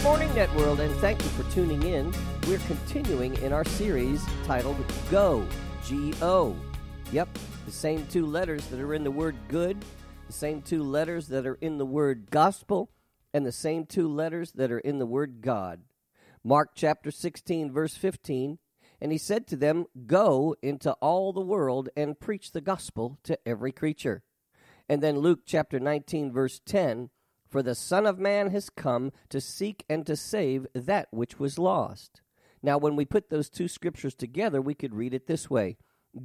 [0.00, 2.10] Good morning, Net World, and thank you for tuning in.
[2.48, 4.78] We're continuing in our series titled
[5.10, 5.46] Go,
[5.84, 6.56] G O.
[7.12, 7.28] Yep,
[7.66, 9.84] the same two letters that are in the word good,
[10.26, 12.90] the same two letters that are in the word gospel,
[13.34, 15.82] and the same two letters that are in the word God.
[16.42, 18.58] Mark chapter 16, verse 15.
[19.02, 23.38] And he said to them, Go into all the world and preach the gospel to
[23.46, 24.22] every creature.
[24.88, 27.10] And then Luke chapter 19, verse 10
[27.50, 31.58] For the Son of Man has come to seek and to save that which was
[31.58, 32.20] lost.
[32.62, 35.76] Now, when we put those two scriptures together, we could read it this way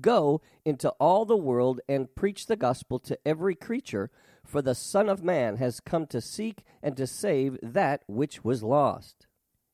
[0.02, 4.12] Go into all the world and preach the gospel to every creature,
[4.46, 8.62] for the Son of Man has come to seek and to save that which was
[8.62, 9.26] lost.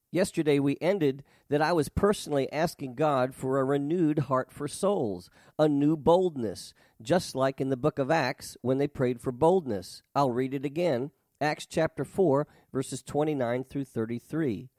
[0.10, 5.30] Yesterday we ended that I was personally asking God for a renewed heart for souls,
[5.60, 10.02] a new boldness, just like in the book of Acts when they prayed for boldness.
[10.16, 11.12] I'll read it again.
[11.42, 14.70] Acts chapter 4, verses 29 through 33.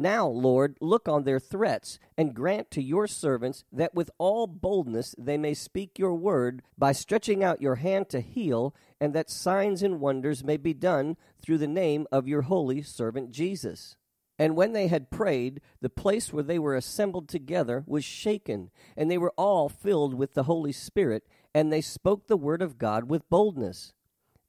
[0.00, 5.16] Now, Lord, look on their threats, and grant to your servants that with all boldness
[5.18, 9.82] they may speak your word by stretching out your hand to heal, and that signs
[9.82, 13.96] and wonders may be done through the name of your holy servant Jesus.
[14.38, 19.10] And when they had prayed, the place where they were assembled together was shaken, and
[19.10, 23.10] they were all filled with the Holy Spirit, and they spoke the word of God
[23.10, 23.94] with boldness.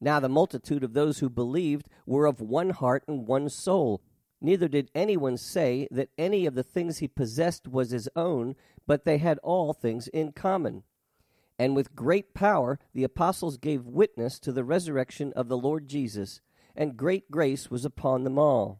[0.02, 4.02] Now the multitude of those who believed were of one heart and one soul.
[4.42, 8.56] Neither did anyone say that any of the things he possessed was his own,
[8.88, 10.84] but they had all things in common.
[11.58, 16.40] And with great power the apostles gave witness to the resurrection of the Lord Jesus,
[16.76, 18.80] and great grace was upon them all.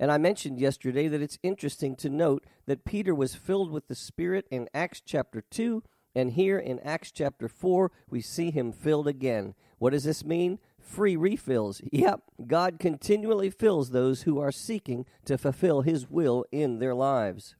[0.00, 3.94] And I mentioned yesterday that it's interesting to note that Peter was filled with the
[3.94, 5.82] Spirit in Acts chapter 2,
[6.14, 9.54] and here in Acts chapter 4, we see him filled again.
[9.78, 10.58] What does this mean?
[10.80, 11.80] Free refills.
[11.92, 17.56] Yep, God continually fills those who are seeking to fulfill his will in their lives.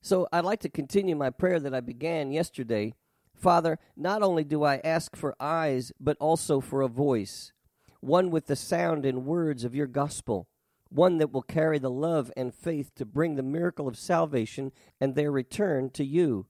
[0.00, 2.94] So I'd like to continue my prayer that I began yesterday.
[3.34, 7.52] Father, not only do I ask for eyes, but also for a voice,
[8.00, 10.48] one with the sound and words of your gospel
[10.90, 15.14] one that will carry the love and faith to bring the miracle of salvation and
[15.14, 16.46] their return to you.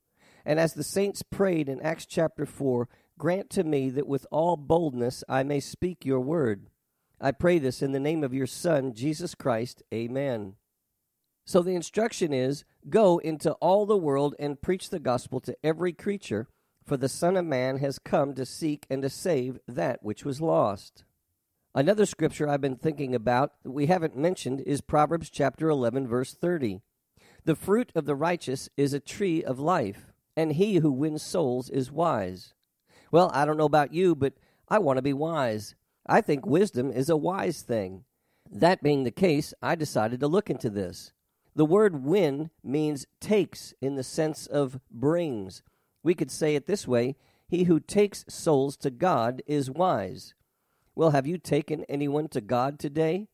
[0.49, 2.89] And as the saints prayed in Acts chapter 4,
[3.19, 6.71] grant to me that with all boldness I may speak your word.
[7.21, 9.83] I pray this in the name of your Son, Jesus Christ.
[9.93, 10.55] Amen.
[11.45, 15.93] So the instruction is Go into all the world and preach the gospel to every
[15.93, 16.49] creature,
[16.83, 20.41] for the Son of Man has come to seek and to save that which was
[20.41, 21.05] lost.
[21.75, 26.33] Another scripture I've been thinking about that we haven't mentioned is Proverbs chapter 11, verse
[26.33, 26.81] 30.
[27.45, 30.08] The fruit of the righteous is a tree of life,
[30.39, 32.55] and he who wins souls is wise.
[33.11, 34.35] Well, I don't know about you, but
[34.69, 35.75] I want to be wise.
[36.07, 38.05] I think wisdom is a wise thing.
[38.49, 41.13] That being the case, I decided to look into this.
[41.57, 45.65] The word win means takes in the sense of brings.
[46.05, 47.17] We could say it this way
[47.49, 50.35] He who takes souls to God is wise.
[50.95, 53.27] Well, have you taken anyone to God today?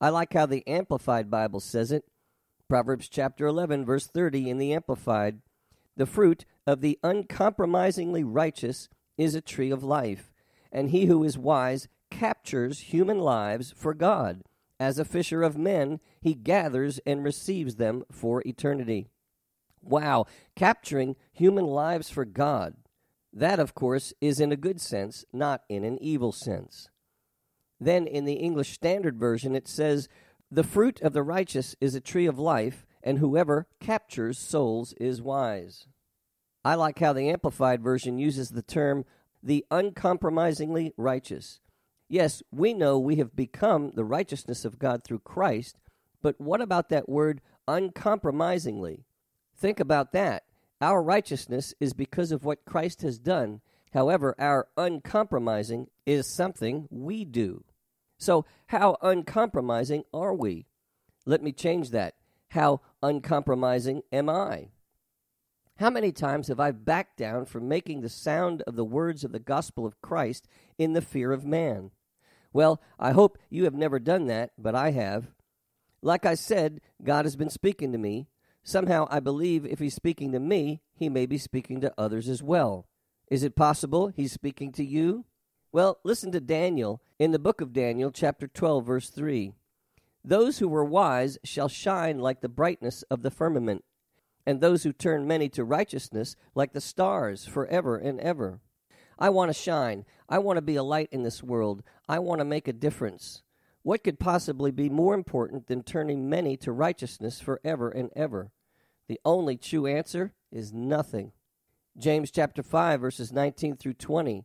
[0.00, 2.04] I like how the Amplified Bible says it.
[2.68, 5.40] Proverbs chapter 11, verse 30 in the Amplified.
[5.98, 10.32] The fruit of the uncompromisingly righteous is a tree of life,
[10.70, 14.42] and he who is wise captures human lives for God.
[14.78, 19.08] As a fisher of men, he gathers and receives them for eternity.
[19.82, 22.76] Wow, capturing human lives for God.
[23.32, 26.90] That, of course, is in a good sense, not in an evil sense.
[27.80, 30.08] Then in the English Standard Version, it says,
[30.48, 35.22] The fruit of the righteous is a tree of life, and whoever captures souls is
[35.22, 35.86] wise.
[36.64, 39.04] I like how the Amplified Version uses the term
[39.42, 41.60] the uncompromisingly righteous.
[42.08, 45.78] Yes, we know we have become the righteousness of God through Christ,
[46.22, 49.04] but what about that word uncompromisingly?
[49.56, 50.44] Think about that.
[50.80, 53.60] Our righteousness is because of what Christ has done.
[53.92, 57.64] However, our uncompromising is something we do.
[58.18, 60.66] So, how uncompromising are we?
[61.24, 62.14] Let me change that.
[62.48, 64.68] How uncompromising am I?
[65.76, 69.30] How many times have I backed down from making the sound of the words of
[69.30, 71.92] the gospel of Christ in the fear of man?
[72.52, 75.28] Well, I hope you have never done that, but I have.
[76.02, 78.26] Like I said, God has been speaking to me.
[78.64, 82.42] Somehow I believe if He's speaking to me, He may be speaking to others as
[82.42, 82.88] well.
[83.30, 85.26] Is it possible He's speaking to you?
[85.70, 89.52] Well, listen to Daniel in the book of Daniel, chapter 12, verse 3.
[90.24, 93.84] Those who were wise shall shine like the brightness of the firmament,
[94.46, 98.60] and those who turn many to righteousness like the stars forever and ever.
[99.18, 100.04] I want to shine.
[100.28, 101.82] I want to be a light in this world.
[102.08, 103.42] I want to make a difference.
[103.82, 108.50] What could possibly be more important than turning many to righteousness forever and ever?
[109.08, 111.32] The only true answer is nothing.
[111.96, 114.44] James chapter 5 verses 19 through 20.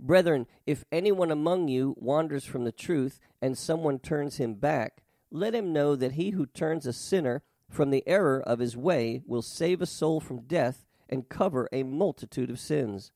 [0.00, 5.54] Brethren, if anyone among you wanders from the truth and someone turns him back, let
[5.54, 9.42] him know that he who turns a sinner from the error of his way will
[9.42, 13.12] save a soul from death and cover a multitude of sins.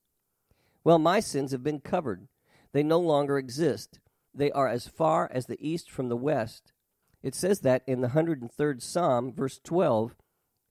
[0.83, 2.27] Well, my sins have been covered.
[2.71, 3.99] They no longer exist.
[4.33, 6.73] They are as far as the east from the west.
[7.21, 10.15] It says that in the 103rd Psalm, verse 12.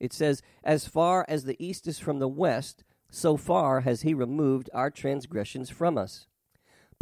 [0.01, 4.15] It says, As far as the east is from the west, so far has he
[4.15, 6.27] removed our transgressions from us.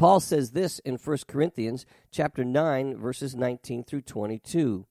[0.00, 4.86] Paul says this in 1 Corinthians chapter 9 verses 19 through 22.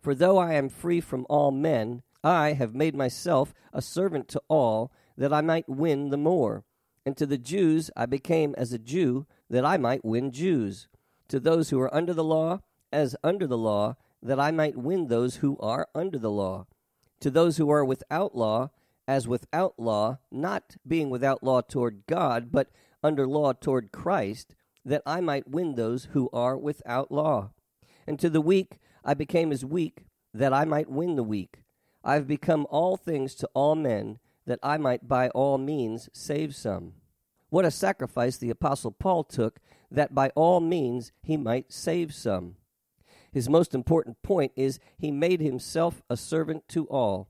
[0.00, 4.42] For though I am free from all men, I have made myself a servant to
[4.48, 6.64] all that I might win the more.
[7.06, 10.88] And to the Jews I became as a Jew, that I might win Jews.
[11.28, 12.62] To those who are under the law,
[12.92, 16.66] as under the law, that I might win those who are under the law.
[17.20, 18.70] To those who are without law,
[19.06, 22.70] as without law, not being without law toward God, but
[23.02, 24.54] under law toward Christ,
[24.84, 27.50] that I might win those who are without law.
[28.06, 31.62] And to the weak I became as weak, that I might win the weak.
[32.04, 36.54] I have become all things to all men that I might by all means save
[36.54, 36.94] some.
[37.48, 39.60] What a sacrifice the Apostle Paul took
[39.90, 42.56] that by all means he might save some.
[43.30, 47.28] His most important point is he made himself a servant to all.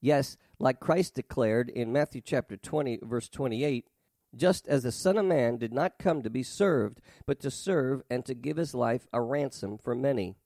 [0.00, 3.86] Yes, like Christ declared in Matthew chapter 20 verse 28,
[4.34, 8.02] just as the Son of Man did not come to be served, but to serve
[8.08, 10.36] and to give his life a ransom for many.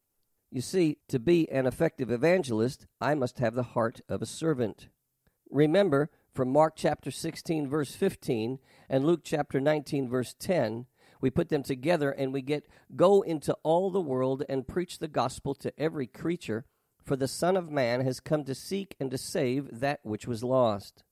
[0.50, 4.88] You see, to be an effective evangelist, I must have the heart of a servant.
[5.50, 8.58] Remember from Mark chapter 16, verse 15,
[8.88, 10.86] and Luke chapter 19, verse 10,
[11.20, 15.08] we put them together and we get go into all the world and preach the
[15.08, 16.66] gospel to every creature,
[17.02, 20.44] for the Son of Man has come to seek and to save that which was
[20.44, 21.02] lost.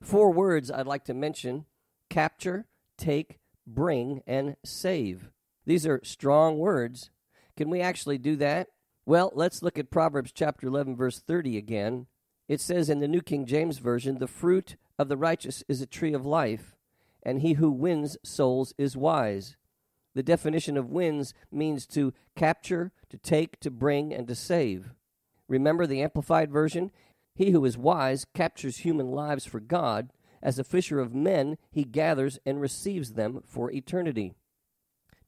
[0.00, 1.64] Four words I'd like to mention
[2.08, 2.66] capture,
[2.96, 5.30] take, bring, and save.
[5.66, 7.10] These are strong words.
[7.56, 8.68] Can we actually do that?
[9.04, 12.06] Well, let's look at Proverbs chapter 11, verse 30 again.
[12.48, 15.86] It says in the New King James Version, The fruit of the righteous is a
[15.86, 16.76] tree of life,
[17.22, 19.56] and he who wins souls is wise.
[20.14, 24.92] The definition of wins means to capture, to take, to bring, and to save.
[25.46, 26.90] Remember the Amplified Version?
[27.34, 30.10] He who is wise captures human lives for God.
[30.42, 34.34] As a fisher of men, he gathers and receives them for eternity.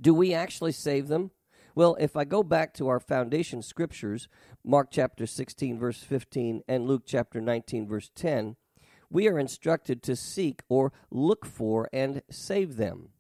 [0.01, 1.31] Do we actually save them?
[1.75, 4.29] Well, if I go back to our foundation scriptures,
[4.65, 8.57] Mark chapter 16, verse 15, and Luke chapter 19, verse 10,
[9.09, 13.11] we are instructed to seek or look for and save them.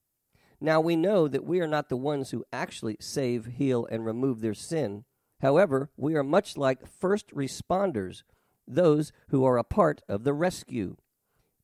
[0.60, 4.40] Now, we know that we are not the ones who actually save, heal, and remove
[4.40, 5.04] their sin.
[5.40, 8.22] However, we are much like first responders,
[8.68, 10.96] those who are a part of the rescue.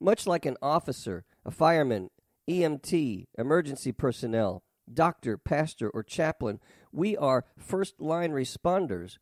[0.01, 2.11] Much like an officer, a fireman,
[2.49, 4.63] EMT, emergency personnel,
[4.93, 6.61] doctor, pastor, or chaplain.
[6.93, 9.19] We are first line responders.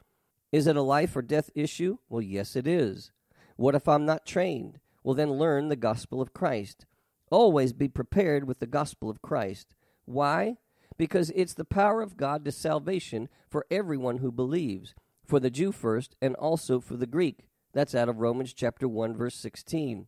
[0.53, 1.99] Is it a life or death issue?
[2.09, 3.13] Well, yes, it is.
[3.57, 4.79] What if I'm not trained?
[5.03, 6.87] Well, then learn the gospel of Christ.
[7.31, 9.75] Always be prepared with the gospel of Christ.
[10.05, 10.57] Why?
[10.97, 14.95] Because it's the power of God to salvation for everyone who believes,
[15.27, 17.47] for the Jew first, and also for the Greek.
[17.73, 20.07] That's out of Romans chapter 1 verse 16.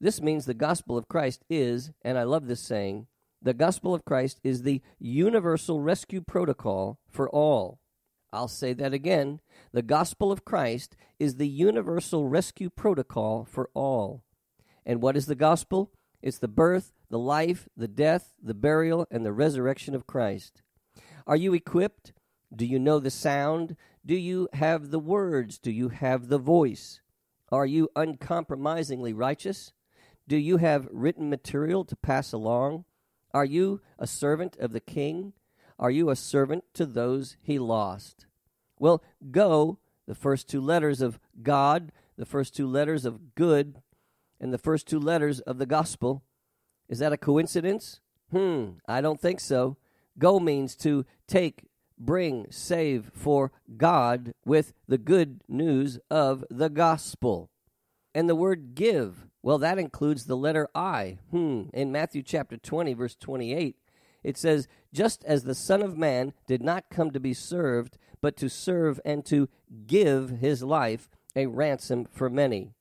[0.00, 3.06] This means the gospel of Christ is, and I love this saying,
[3.42, 7.80] the gospel of Christ is the universal rescue protocol for all.
[8.32, 9.40] I'll say that again.
[9.72, 14.22] The gospel of Christ is the universal rescue protocol for all.
[14.86, 15.90] And what is the gospel?
[16.22, 20.62] It's the birth, the life, the death, the burial, and the resurrection of Christ.
[21.26, 22.12] Are you equipped?
[22.54, 23.76] Do you know the sound?
[24.04, 25.58] Do you have the words?
[25.58, 27.00] Do you have the voice?
[27.50, 29.72] Are you uncompromisingly righteous?
[30.30, 32.84] Do you have written material to pass along?
[33.34, 35.32] Are you a servant of the king?
[35.76, 38.26] Are you a servant to those he lost?
[38.78, 43.82] Well, go, the first two letters of God, the first two letters of good,
[44.40, 46.22] and the first two letters of the gospel.
[46.88, 47.98] Is that a coincidence?
[48.30, 49.78] Hmm, I don't think so.
[50.16, 51.64] Go means to take,
[51.98, 57.50] bring, save for God with the good news of the gospel.
[58.14, 61.18] And the word give, well, that includes the letter I.
[61.30, 63.76] Hmm, in Matthew chapter 20, verse 28,
[64.22, 68.36] it says, Just as the Son of Man did not come to be served, but
[68.36, 69.48] to serve and to
[69.86, 72.72] give his life a ransom for many.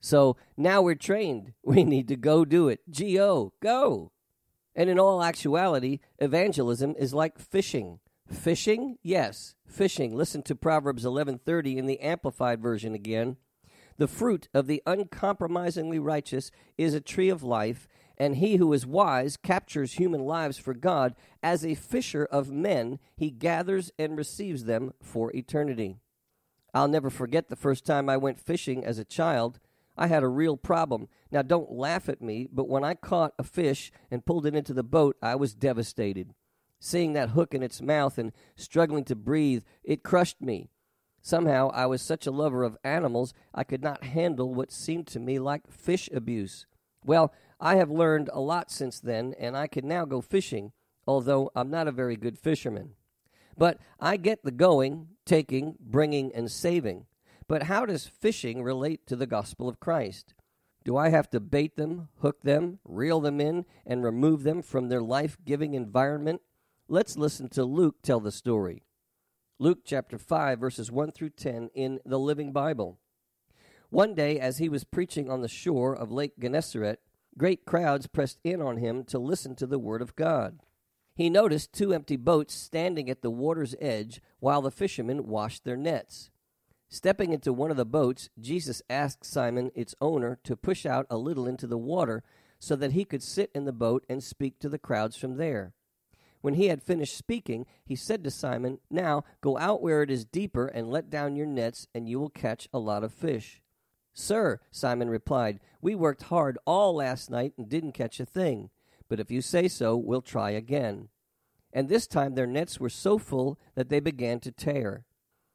[0.00, 1.52] So now we're trained.
[1.64, 2.80] We need to go do it.
[2.90, 4.12] G O, go.
[4.74, 8.00] And in all actuality, evangelism is like fishing.
[8.30, 8.98] Fishing?
[9.02, 10.14] Yes, fishing.
[10.14, 13.36] Listen to Proverbs 11:30 in the amplified version again.
[13.98, 17.88] The fruit of the uncompromisingly righteous is a tree of life,
[18.18, 21.14] and he who is wise captures human lives for God.
[21.42, 25.96] As a fisher of men, he gathers and receives them for eternity.
[26.74, 29.60] I'll never forget the first time I went fishing as a child.
[29.96, 31.08] I had a real problem.
[31.30, 34.74] Now, don't laugh at me, but when I caught a fish and pulled it into
[34.74, 36.34] the boat, I was devastated.
[36.78, 40.68] Seeing that hook in its mouth and struggling to breathe, it crushed me.
[41.26, 45.18] Somehow, I was such a lover of animals, I could not handle what seemed to
[45.18, 46.66] me like fish abuse.
[47.04, 50.70] Well, I have learned a lot since then, and I can now go fishing,
[51.04, 52.90] although I'm not a very good fisherman.
[53.58, 57.06] But I get the going, taking, bringing, and saving.
[57.48, 60.32] But how does fishing relate to the gospel of Christ?
[60.84, 64.90] Do I have to bait them, hook them, reel them in, and remove them from
[64.90, 66.40] their life giving environment?
[66.86, 68.85] Let's listen to Luke tell the story.
[69.58, 72.98] Luke chapter 5, verses 1 through 10 in the Living Bible.
[73.88, 77.00] One day, as he was preaching on the shore of Lake Gennesaret,
[77.38, 80.60] great crowds pressed in on him to listen to the word of God.
[81.14, 85.78] He noticed two empty boats standing at the water's edge while the fishermen washed their
[85.78, 86.30] nets.
[86.90, 91.16] Stepping into one of the boats, Jesus asked Simon, its owner, to push out a
[91.16, 92.22] little into the water
[92.58, 95.72] so that he could sit in the boat and speak to the crowds from there.
[96.46, 100.24] When he had finished speaking, he said to Simon, Now go out where it is
[100.24, 103.60] deeper and let down your nets, and you will catch a lot of fish.
[104.12, 108.70] Sir, Simon replied, We worked hard all last night and didn't catch a thing.
[109.08, 111.08] But if you say so, we'll try again.
[111.72, 115.04] And this time their nets were so full that they began to tear.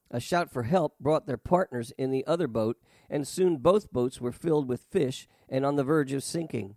[0.10, 2.75] A shout for help brought their partners in the other boat,
[3.10, 6.75] and soon both boats were filled with fish and on the verge of sinking.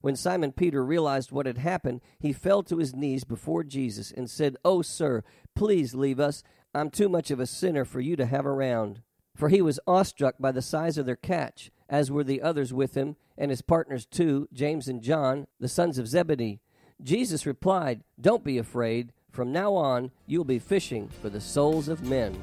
[0.00, 4.30] When Simon Peter realized what had happened, he fell to his knees before Jesus and
[4.30, 5.24] said, Oh, sir,
[5.54, 6.42] please leave us.
[6.74, 9.00] I'm too much of a sinner for you to have around.
[9.34, 12.94] For he was awestruck by the size of their catch, as were the others with
[12.94, 16.60] him, and his partners too, James and John, the sons of Zebedee.
[17.02, 19.12] Jesus replied, Don't be afraid.
[19.30, 22.40] From now on, you'll be fishing for the souls of men.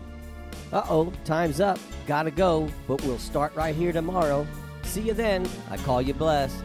[0.71, 1.79] Uh oh, time's up.
[2.05, 4.45] Gotta go, but we'll start right here tomorrow.
[4.83, 5.47] See you then.
[5.71, 6.63] I call you blessed.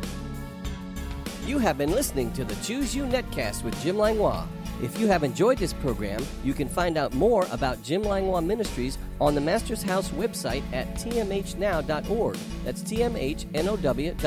[1.48, 4.46] You have been listening to the Choose You Netcast with Jim Langlois.
[4.82, 8.98] If you have enjoyed this program, you can find out more about Jim Langlois Ministries
[9.18, 12.36] on the Master's House website at tmhnow.org.
[12.66, 14.26] That's tmhnow.org.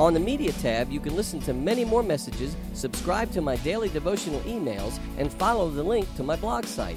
[0.00, 3.90] On the Media tab, you can listen to many more messages, subscribe to my daily
[3.90, 6.96] devotional emails, and follow the link to my blog site.